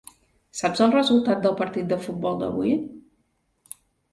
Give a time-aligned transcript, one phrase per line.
[0.61, 2.75] Saps el resultat del partit de futbol d'avui?